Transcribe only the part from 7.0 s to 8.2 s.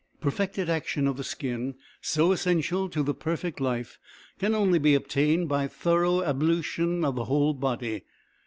of the whole body.